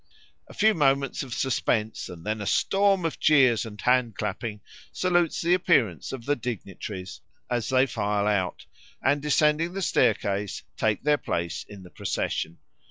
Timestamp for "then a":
2.25-2.47